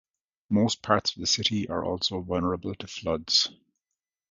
[0.49, 3.49] Most parts of the city are also vulnerable to floods.